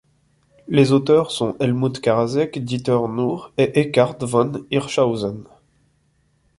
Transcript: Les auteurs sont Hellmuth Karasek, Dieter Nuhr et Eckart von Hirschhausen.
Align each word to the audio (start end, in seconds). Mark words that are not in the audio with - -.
Les 0.67 0.93
auteurs 0.93 1.29
sont 1.29 1.55
Hellmuth 1.59 1.99
Karasek, 2.01 2.57
Dieter 2.65 2.99
Nuhr 3.07 3.53
et 3.57 3.77
Eckart 3.79 4.17
von 4.25 4.65
Hirschhausen. 4.71 5.43